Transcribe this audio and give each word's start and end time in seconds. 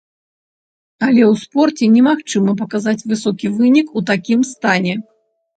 Але 1.07 1.23
ў 1.31 1.41
спорце 1.43 1.85
немагчыма 1.97 2.51
паказаць 2.63 3.05
высокі 3.13 3.53
вынік 3.59 3.87
у 3.99 4.07
такім 4.11 4.39
стане. 4.55 4.93